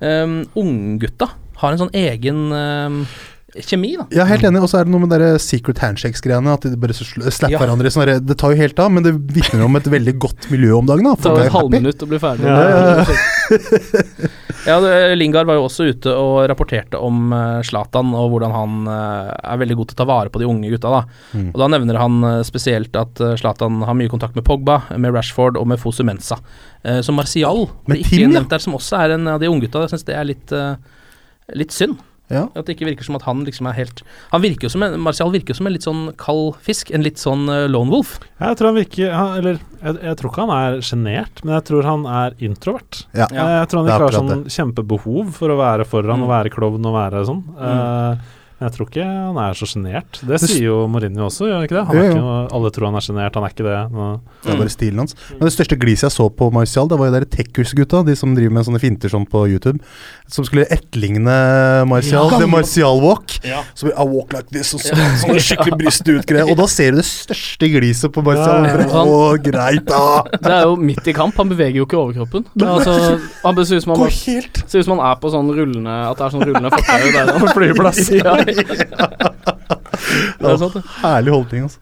[0.00, 1.30] um, unggutta
[1.62, 2.98] har en sånn egen um,
[3.52, 4.06] kjemi, da.
[4.16, 4.62] Ja, helt enig.
[4.64, 6.54] Og så er det noe med de secret handshakes-greiene.
[6.56, 7.60] At de bare sl- slapper Ja.
[7.60, 7.90] hverandre.
[7.90, 10.78] i sånne det tar jo helt av, men det vitner om et veldig godt miljø
[10.78, 11.04] om dagen.
[11.04, 12.48] da Det tar et er halvminutt å bli ferdig.
[12.48, 13.04] Ja, ja,
[14.66, 14.78] Ja,
[15.20, 19.60] Lingard var jo også ute og rapporterte om Slatan, Zlatan og hvordan han eh, er
[19.60, 20.88] veldig god til å ta vare på de unge gutta.
[20.92, 21.48] da Mm.
[21.54, 25.12] Og Da nevner han eh, spesielt at Slatan Zlatan har mye kontakt med Pogba, med
[25.12, 26.38] Rashford og med Fosu Mensa.
[26.84, 29.82] Eh, så Martial blir ikke nevnt der, som også er en av de unggutta.
[29.84, 30.76] Jeg syns det er litt, eh,
[31.58, 31.98] litt synd.
[32.32, 32.46] Ja.
[32.56, 33.98] At det ikke virker som at han liksom er helt
[34.30, 36.88] Han virker jo som en, Martial virker jo som en litt sånn kald fisk.
[36.94, 38.14] En litt sånn eh, lone wolf.
[38.40, 41.66] Jeg tror han virker han, Eller jeg, jeg tror ikke han er sjenert, men jeg
[41.68, 43.02] tror han er introvert.
[43.12, 43.26] Ja.
[43.28, 46.24] Jeg, jeg tror han ikke har sånn kjempebehov for å være foran Mm.
[46.24, 47.42] og være klovn og være sånn.
[47.58, 48.30] Eh,
[48.62, 50.20] Jeg tror ikke han er så sjenert.
[50.26, 51.84] Det sier jo Mourinho også, gjør han ikke det?
[51.88, 53.78] Han er ikke noe, alle tror han er sjenert, han er ikke det.
[53.92, 54.08] Nå.
[54.44, 55.16] Det er bare stilen hans.
[55.32, 58.36] Men det største gliset jeg så på Martial, det var jo de Tekkers-gutta, de som
[58.36, 59.82] driver med sånne finter sånn på YouTube,
[60.30, 61.36] som skulle etterligne
[61.90, 62.30] Martial.
[62.32, 62.40] Ja.
[62.42, 63.36] The Martial Walk.
[63.46, 63.62] Ja.
[63.74, 66.46] Så I walk like this, og så, sånn skikkelig brystet ut greie.
[66.46, 68.68] Og da ser du det største gliset på Martial.
[68.68, 69.02] Ja.
[69.02, 70.22] Å, greit, da!
[70.36, 72.46] Det er jo midt i kamp, han beveger jo ikke overkroppen.
[72.54, 76.26] Det er altså, han ser ut som han, han er på sånn rullende At det
[76.26, 77.32] er sånn rullende fortau der.
[77.42, 78.00] På flyplass.
[78.14, 79.08] ja, ja.
[80.42, 80.82] Det er sant, det.
[81.02, 81.80] Herlig holdning, altså.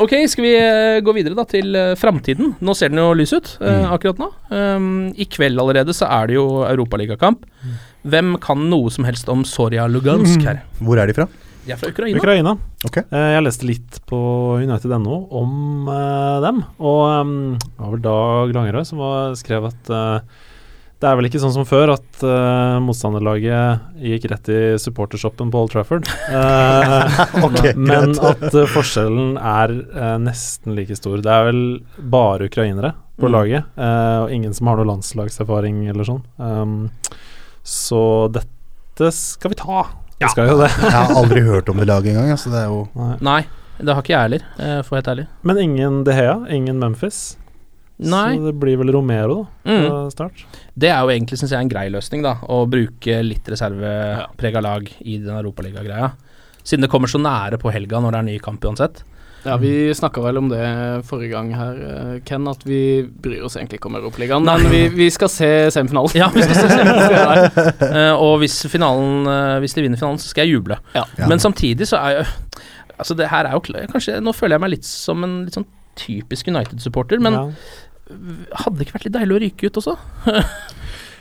[0.00, 2.54] Ok, skal vi eh, gå videre da til uh, framtiden?
[2.64, 3.90] Nå ser den jo lys ut eh, Mm.
[3.92, 4.28] akkurat nå.
[4.48, 7.44] Um, I kveld allerede så er det jo europaligakamp.
[8.08, 10.62] Hvem kan noe som helst om Soria Lugansk her?
[10.80, 11.26] Hvor er de fra?
[11.66, 12.16] De er fra Ukraina.
[12.22, 12.54] Ukraina.
[12.88, 13.04] Okay.
[13.12, 14.20] Eh, jeg leste litt på
[14.64, 19.92] United.no om eh, dem, og um, det var vel Dag Langerød som var, skrev at
[19.92, 20.40] eh,
[21.00, 25.62] det er vel ikke sånn som før at uh, motstanderlaget gikk rett i supportershoppen på
[25.64, 26.08] Old Trafford.
[26.28, 27.06] Uh,
[27.46, 28.20] okay, men greit.
[28.44, 29.72] at uh, forskjellen er
[30.20, 31.22] nesten like stor.
[31.24, 31.62] Det er vel
[32.12, 33.32] bare ukrainere på Mm.
[33.34, 36.22] laget, eh, og ingen som har noe landslagserfaring eller sånn.
[36.40, 36.76] Um,
[37.60, 39.82] så dette skal vi ta.
[40.20, 40.70] Vi skal jo det.
[40.80, 42.30] Jeg har aldri hørt om det laget engang.
[42.32, 43.18] Altså, det er jo Nei.
[43.20, 43.42] Nei,
[43.76, 45.26] det har ikke jeg heller, for å være helt ærlig.
[45.48, 47.20] Men ingen De Hea, ingen Memphis.
[48.00, 48.38] Nei.
[48.38, 49.70] Så det blir vel Romero, da.
[49.70, 50.10] Mm.
[50.12, 50.44] Start.
[50.74, 52.38] Det er jo egentlig, syns jeg, en grei løsning, da.
[52.48, 56.14] Å bruke litt reserveprega lag i den europaligagreia.
[56.62, 59.02] Siden det kommer så nære på helga når det er ny kamp uansett.
[59.42, 60.64] Ja, Vi snakka vel om det
[61.08, 64.44] forrige gang her, eh, Ken, at vi bryr oss egentlig ikke om Europaligaen.
[64.44, 66.12] Men vi, vi skal se semifinalen.
[66.14, 67.48] Ja, vi skal se semifinalen.
[67.80, 70.76] uh, og hvis, finalen, uh, hvis de vinner finalen, så skal jeg juble.
[70.94, 71.06] Ja.
[71.18, 71.28] Ja.
[71.30, 72.30] Men samtidig så er jo
[73.00, 75.64] Altså, det her er jo Kanskje Nå føler jeg meg litt som en litt sånn
[75.96, 77.46] typisk United-supporter, men ja.
[78.64, 79.96] Hadde det ikke vært litt deilig å ryke ut også?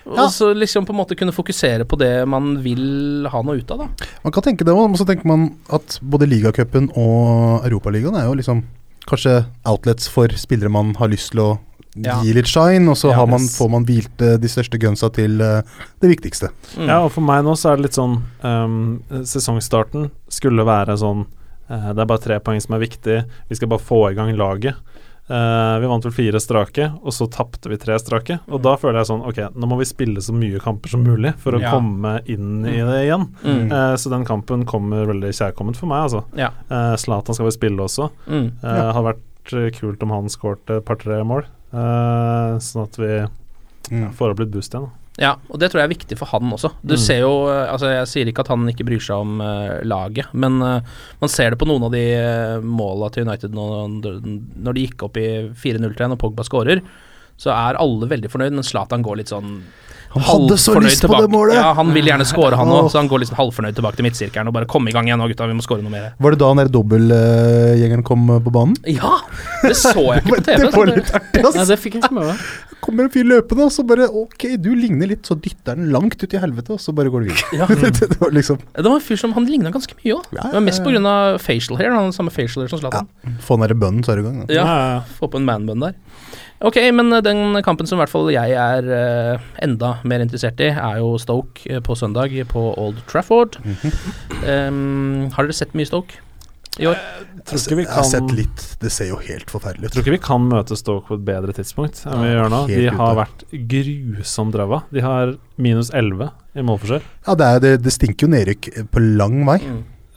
[0.09, 3.71] Og så liksom på en måte kunne fokusere på det man vil ha noe ut
[3.75, 4.07] av, da.
[4.23, 8.25] Man kan tenke det òg, men så tenker man at både ligacupen og Europaligaen er
[8.25, 8.63] jo liksom
[9.09, 9.35] kanskje
[9.69, 11.49] outlets for spillere man har lyst til å
[11.99, 12.19] Ja.
[12.23, 15.09] gi litt shine, og så Ja, har man, får man hvilt eh, de største gunsa
[15.11, 15.61] til eh,
[15.99, 16.49] det viktigste.
[16.77, 16.87] Mm.
[16.87, 18.13] ja, og for meg nå så er det litt sånn
[18.45, 21.25] um, Sesongstarten skulle være sånn
[21.69, 23.17] uh, Det er bare tre poeng som er viktig.
[23.49, 24.77] Vi skal bare få i gang laget.
[25.29, 28.39] Eh, vi vant vel fire strake, og så tapte vi tre strake.
[28.49, 31.35] Og da føler jeg sånn Ok, nå må vi spille så mye kamper som mulig
[31.37, 31.69] for å Ja.
[31.75, 33.27] komme inn i det igjen.
[33.45, 33.71] Mm.
[33.71, 36.23] Uh, så den kampen kommer veldig kjærkomment for meg, altså.
[36.35, 36.49] Ja.
[36.71, 38.09] Uh, Zlatan skal vi spille også.
[38.27, 38.51] Mm.
[38.63, 43.27] Uh, Hadde vært kult om han skårte et par-tre mål, eh, sånn at vi
[43.89, 44.11] Mm.
[44.13, 44.89] får opp litt boost igjen.
[45.19, 46.69] Ja, og det tror jeg er viktig for han også.
[46.79, 47.01] Du Mm.
[47.03, 50.31] ser jo eh, Altså, jeg sier ikke at han ikke bryr seg om uh, laget,
[50.33, 50.79] men uh,
[51.19, 53.65] man ser det på noen av de uh, måla til United nå,
[53.99, 55.27] når de gikk opp i
[55.59, 56.79] 4-0-3 og Pogba skårer.
[57.39, 59.61] Så er alle veldig fornøyd, men Zlatan går litt sånn
[60.11, 61.55] Han hadde så lyst lyst på det målet!
[61.55, 64.49] Ja, han vil gjerne score, han òg, så han går sånn halvfornøyd tilbake til midtsirkelen
[64.49, 66.09] og bare kom i gang igjen nå, gutta, vi må score noe mer.
[66.19, 68.75] Var det da den der dobbeltgjengeren kom på banen?
[68.91, 69.19] Ja!
[69.63, 70.65] Det så jeg ikke på TV.
[70.65, 71.69] det var litt artig, Nei, ass!
[71.71, 72.43] det fikk jeg ikke med meg.
[72.83, 76.21] Kommer en fyr løpende, og så bare Ok, du ligner litt, så dytter den langt
[76.21, 77.59] ut i helvete, og så bare går det videre.
[77.59, 77.67] Ja.
[77.83, 80.29] det, det var liksom Det var en fyr som Han ligna ganske mye òg.
[80.35, 81.15] Ja, Det var mest pga.
[81.43, 81.91] facial hair.
[81.95, 83.09] Han har samme facial hair som Zlatan.
[83.43, 84.45] Få den der bønnen, så er du i gang.
[84.53, 84.69] Ja.
[85.19, 85.99] Få på en man-bønn der.
[86.59, 90.59] Ok, men eh, den kampen som i hvert fall jeg er uh, enda mer interessert
[90.59, 93.55] i, er jo Stoke eh, på søndag på Old Trafford.
[94.43, 96.19] Em, har dere sett mye Stoke
[96.77, 96.95] i år?
[97.49, 98.63] Tror ikke vi Jeg har sett litt.
[98.79, 99.93] Det ser jo helt forferdelig ut.
[99.95, 102.59] tror ikke vi kan møte Stoke på et bedre tidspunkt enn vi gjør nå.
[102.69, 104.83] De har vært grusomt ræva.
[104.93, 107.01] De har minus 11 i målforskjell.
[107.27, 109.57] Ja, det, er, det, det stinker jo nedrykk på lang vei.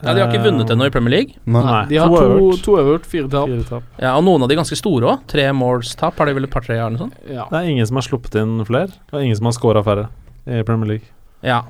[0.03, 1.37] Ja, De har ikke vunnet ennå i Premier League.
[1.47, 1.61] Nei.
[1.63, 2.63] Nei, De har to to, øvert.
[2.65, 3.47] to øvert, fire tap.
[3.47, 3.83] Fire tap.
[4.03, 5.21] Ja, Og noen av de ganske store òg.
[5.31, 7.15] Tre målstap har de vel et par-tre eller noe sånt.
[7.31, 7.45] Ja.
[7.51, 10.09] Det er ingen som har sluppet inn flere, og ingen som har scora færre
[10.43, 11.07] i Premier League.
[11.43, 11.61] Ja.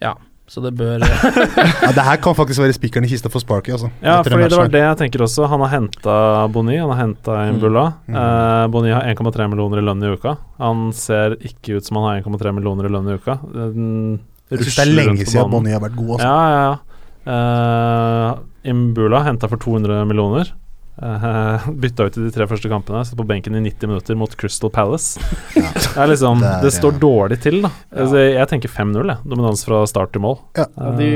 [0.00, 0.14] ja.
[0.46, 1.02] Så det bør
[1.82, 3.90] Ja, det her kan faktisk være spikeren i kista for Sparky, altså.
[3.98, 5.48] Ja, fordi det var det jeg tenker også.
[5.50, 6.14] Han har henta
[6.54, 7.86] Boni, han har henta Imbula.
[8.06, 8.18] Mm.
[8.20, 10.36] Eh, Boni har 1,3 millioner i lønn i uka.
[10.62, 13.40] Han ser ikke ut som han har 1,3 millioner i lønn i uka.
[13.54, 13.88] Den.
[14.52, 16.30] Jeg syns det er lenge siden Boni har vært god, altså.
[16.30, 16.76] Ja, ja, ja.
[17.26, 20.54] Uh, Imbula henta for 200 millioner.
[21.06, 23.02] Uh, bytta ut i de tre første kampene.
[23.04, 25.20] Satt på benken i 90 minutter mot Crystal Palace.
[25.56, 25.68] Ja.
[25.76, 27.68] Det er liksom Det er- Det står dårlig til, da.
[27.92, 28.00] Ja.
[28.06, 29.12] Altså, jeg tenker 5-0.
[29.28, 30.38] Dominans fra start til mål.
[30.56, 30.64] Ja.
[30.76, 31.10] Ja, de,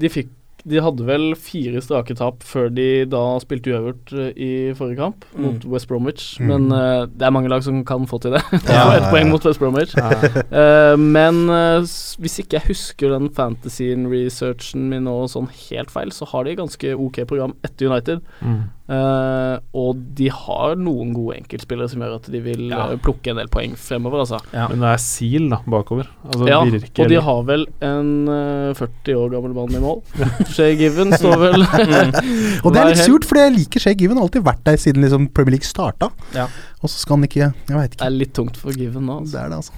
[0.00, 0.30] de fikk
[0.68, 5.24] De hadde vel fire strake tap før de da spilte uavgjort eh, i forrige kamp
[5.36, 5.44] Mm.
[5.44, 6.24] mot West Bromwich.
[6.40, 6.48] Mm.
[6.50, 8.42] Men uh, det er mange lag som kan få til det.
[8.66, 9.10] Ja, ja, ett ja.
[9.12, 9.94] poeng mot West Bromwich.
[9.96, 11.86] Eh, men eh,
[12.20, 16.94] hvis ikke jeg husker den fantasy-researchen min nå sånn helt feil, så har de ganske
[16.96, 18.20] ok program etter United.
[18.42, 18.60] Mm.
[18.88, 22.86] Eh, og de har noen gode enkeltspillere som gjør at de vil Ja.
[22.88, 24.38] uh, plukke en del poeng fremover, altså.
[24.54, 26.08] Men det er Seal da, bakover.
[26.24, 30.00] Altså, ja, virker og de har vel en uh, 40 år gammel mann i mål.
[30.56, 31.66] Shay Given står vel
[32.64, 34.16] Og det er litt surt, for jeg liker Shay Given.
[34.16, 36.08] Har alltid vært der siden liksom Premier League starta.
[36.32, 36.48] Ja.
[36.80, 39.20] Og så skal han ikke Jeg veit Det er litt tungt for Given nå.
[39.28, 39.44] Det Altså.
[39.44, 39.72] er det, altså.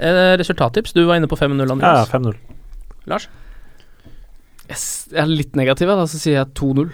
[0.00, 0.92] Eh, resultattips.
[0.92, 2.08] Du var inne på 5-0, Ja, Andreas.
[2.12, 2.36] 5-0.
[3.08, 3.28] Lars?
[4.68, 6.92] Jeg er litt negativ, da, så sier jeg 2-0.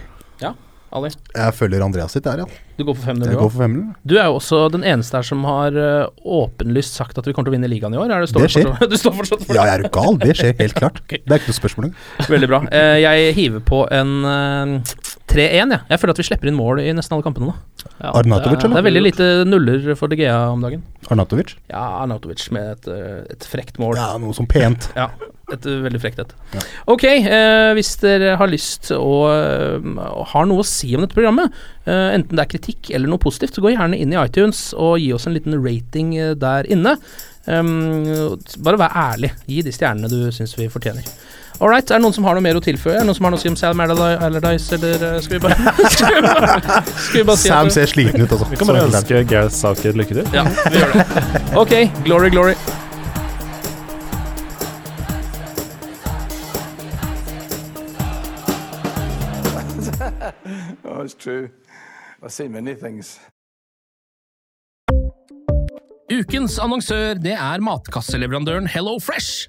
[0.94, 1.11] Ali?
[1.35, 2.46] Jeg følger Andreas sitt der, ja.
[2.79, 3.53] Du går for 5-0, Jeg du går òg?
[3.57, 3.94] femmeren.
[4.07, 7.49] Du er jo også den eneste her som har eh, åpenlyst sagt at vi kommer
[7.51, 8.12] til å vinne ligaen i år.
[8.12, 8.70] Er det, Det skjer.
[8.92, 9.59] Du står fortsatt for det?
[9.59, 10.18] Ja, jeg er jo gal.
[10.22, 11.01] Det skjer helt klart.
[11.11, 11.90] Det er ikke noe spørsmål.
[12.31, 12.61] Veldig bra.
[12.70, 14.94] Eh, jeg hiver på en eh,
[15.27, 15.79] 3-1, ja.
[15.91, 17.55] Jeg føler at vi slipper inn mål i nesten alle kampene nå.
[17.99, 18.45] Ja, eller?
[18.47, 20.85] Det er veldig lite nuller for DGA om dagen.
[21.11, 21.57] Arnautovic?
[21.71, 23.99] Ja, Arnautovic med et, eh, et frekt mål.
[23.99, 24.91] Ja, noe som pent.
[24.97, 25.11] Ja,
[25.53, 26.33] et uh, veldig frekt et.
[26.91, 31.55] Ok, eh, hvis dere har lyst og uh, har noe å si om dette programmet,
[31.87, 34.99] eh, enten det er kritikk eller noe positivt, så gå gjerne inn i iTunes og
[35.03, 36.97] gi oss en liten rating eh, der inne.
[37.47, 38.35] Um,
[38.67, 39.31] bare vær ærlig.
[39.47, 41.07] Gi de stjernene du syns vi fortjener.
[41.59, 42.99] All right, er det noen som har noe mer å tilføye?
[42.99, 45.42] Er det noen som har noe å si om Sam Allardyce, eller eh, skal vi
[45.47, 45.57] bare
[45.95, 48.49] Skal vi bare, skal vi bare si Sam ser sliten ut, altså.
[48.51, 50.29] Vi kan bare ønske Gareth Southgate lykke til.
[50.37, 51.07] Ja, vi gjør det.
[51.62, 51.73] Ok,
[52.05, 52.59] glory, glory.
[60.85, 61.49] Oh, it's true.
[62.23, 63.19] I've seen many things.
[66.12, 69.49] Ukens annonsør det er matkasseleverandøren Hello Fresh.